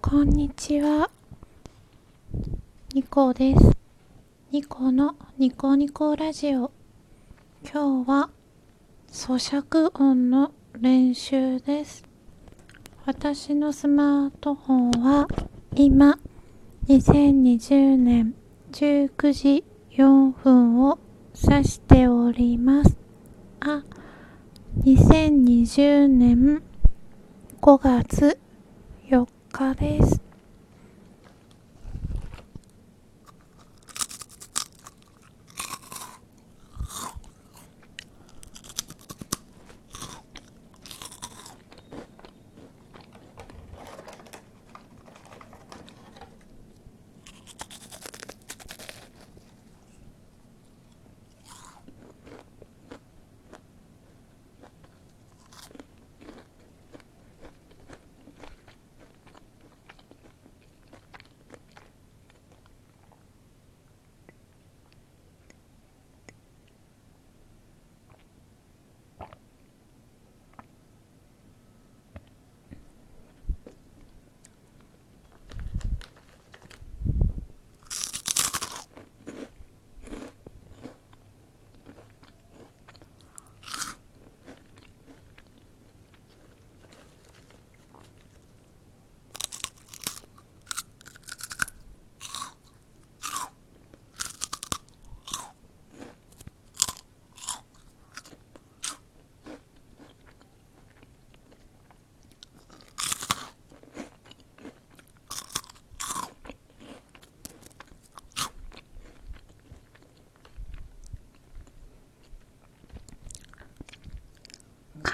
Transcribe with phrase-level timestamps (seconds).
[0.00, 1.10] こんにちは。
[2.94, 3.76] ニコです。
[4.52, 6.70] ニコのニコニコラジオ。
[7.64, 8.30] 今日は
[9.10, 12.04] 咀嚼音の練習です。
[13.06, 15.26] 私のスマートフォンは
[15.74, 16.18] 今
[16.86, 18.34] 2020年
[18.70, 20.98] 19時4分を
[21.34, 22.96] 指しております。
[23.60, 23.82] あ、
[24.84, 26.62] 2020年
[27.60, 28.38] 5月
[29.52, 30.27] 4日です。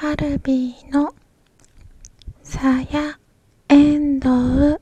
[0.05, 1.15] カルビーの
[2.43, 3.19] さや
[3.71, 4.81] えんどう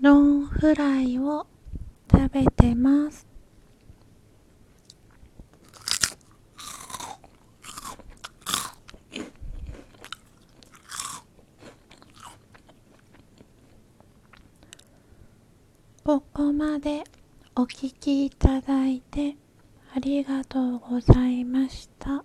[0.00, 1.46] ロンフライを
[2.10, 3.28] 食べてます。
[16.02, 17.04] ここまで
[17.54, 19.36] お聞きいただいて
[19.94, 22.24] ありがとうございました。